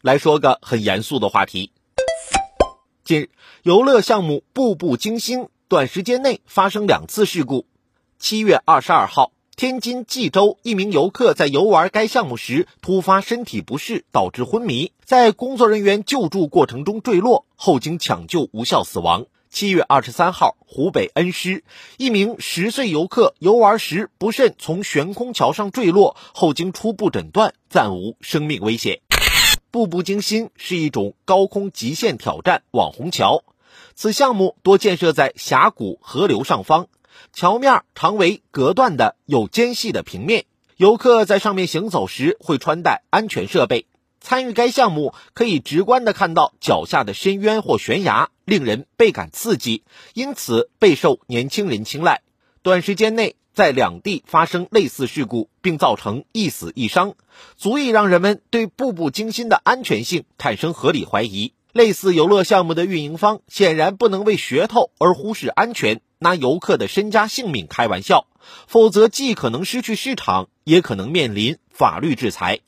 [0.00, 1.72] 来说个很严肃的话题。
[3.02, 3.30] 近日，
[3.64, 7.66] 游乐项目“步步惊心”短时间内发生两次事故。
[8.16, 19.26] 七月二十二号，天津蓟州一名游客在游玩该项目时突发身体不适，导致昏迷，在工作人员救助过程中坠落，后经抢救无效死亡。
[19.50, 21.64] 七月二十三号，湖北恩施
[21.96, 29.00] 一名十岁游客游玩时不慎从悬空桥上坠落，后经初步诊断暂无生命危险。
[29.78, 33.44] 步步惊心是一种高空极限挑战网红桥，
[33.94, 36.88] 此项目多建设在峡谷、河流上方，
[37.32, 40.46] 桥面常为隔断的有间隙的平面，
[40.76, 43.86] 游客在上面行走时会穿戴安全设备。
[44.20, 52.22] 参与该项目可以直观的看到脚下的深渊或悬崖，令人倍感刺激，因此备受年轻人青睐。
[52.62, 53.36] 短时间内。
[53.58, 57.14] 在两地发生类似事故，并造成一死一伤，
[57.56, 61.54] 足以让人们对步步惊心的安全性产生合理怀疑。
[61.72, 68.28] 类似游乐项目的运营方显然不能为噱头而忽视安全，拿游客的身家性命开玩笑，
[68.68, 72.60] 否则既可能失去市场，也可能面临法律制裁。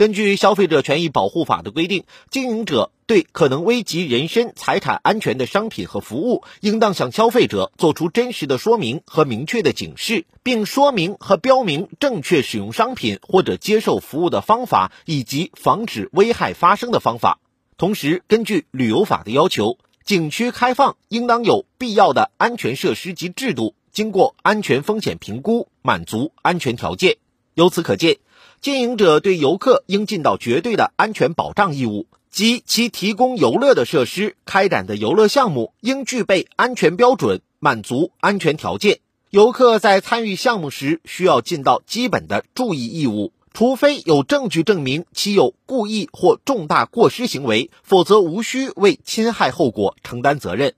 [0.00, 17.38] 根据《消费者权益保护法》的规定，经营者对可能危及人身财产安全的商品和服务，应当向消费者做出真实的说明和明确的警示，并说明和标明正确使用商品或者接受服务的方法，以及防止危害发生的方法。
[17.76, 27.18] 同时，根据旅游法的要求，景区开放应当有必要的安全设施及制度，经过安全风险评估，满足安全条件。
[27.52, 28.16] 由此可见。
[28.62, 38.98] 经营者对游客应尽到绝对的安全保障义务，即其提供游乐的设施、开展的游乐项目应具备安全标准，满足安全条件。
[39.30, 50.74] 游客在参与项目时需要尽到基本的注意义务，除非有证据证明其有故意或重大过失行为，否则无需为侵害后果承担责任。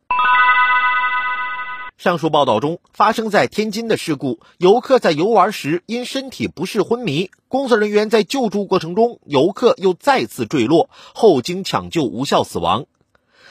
[2.03, 12.87] 上述报道中发生在天津的事故，游客在游玩时因身体不适昏迷，工作人员在救助过程中，游客又再次坠落，后经抢救无效死亡。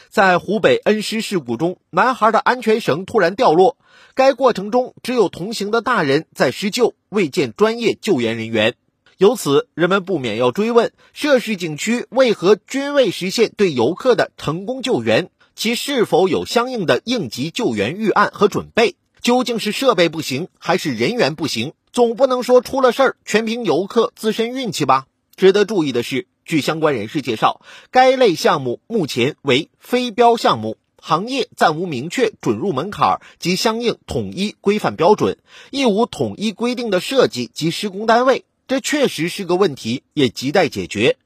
[0.09, 3.77] 在湖北恩施事故中，男孩的安全绳突然掉落，
[4.15, 8.75] 该过程中只有同行的大人在施救，未见专业救援人员。
[9.17, 15.29] 由此，人们不免要追问：涉事景区为何均未实现对游客的成功救援？
[15.61, 18.95] 其是否有相应的应急救援预案和准备？
[19.21, 21.73] 究竟是设备不行，还是人员不行？
[21.93, 25.05] 总不能说出了事儿全凭游客自身运气吧？
[25.35, 27.61] 值得注意的是，据相关人士介绍，
[27.91, 35.37] 该类项目目前为非标项目，行业暂无明确准入门槛及相应统一规范标准，
[35.69, 41.17] 亦无统一规定的设计及施工单位，这确实是个问题，也亟待解决。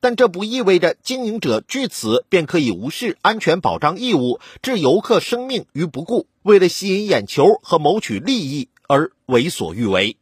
[0.00, 10.16] 但这不意味着经营者据此便可以无视安全保障义务，置游客生命于不顾，为了吸引眼球和谋取利益而为所欲为。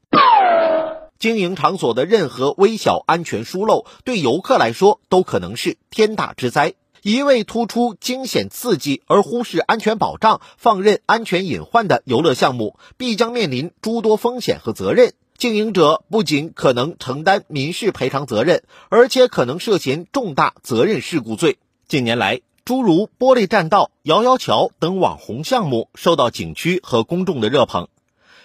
[1.19, 6.75] 经营场所的任何微小安全疏漏，对游客来说都可能是天大之灾。
[7.03, 15.13] 一味突出惊险刺激而忽视安全保障，放任安全隐患的游乐项目，必将面临诸多风险和责任。
[15.37, 21.59] 经营者不仅可能承担民事赔偿责任，而且可能涉嫌重大责任事故罪。
[21.89, 27.89] 近年来，诸如玻璃栈道、摇摇桥等网红项目受到景区和公众的热捧，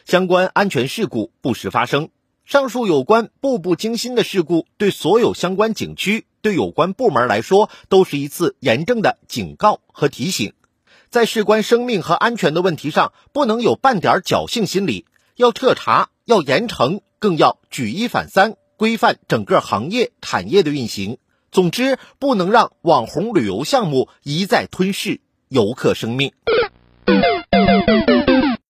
[0.03, 2.09] 相关安全事故不时发生。
[2.43, 10.53] 上述有关步步惊心的事故，对所有相关景区、对有关部门来说，都是一次严正的警告和提醒。
[11.11, 15.05] 在事关生命和安全的问题上，不能有半点侥幸心理，
[15.35, 16.09] 要彻查。
[16.29, 21.17] 要严惩，更要举一反三，规范整个行业产业的运行。
[21.51, 26.31] 总之，不能让网红旅游项目一再吞噬游客生命。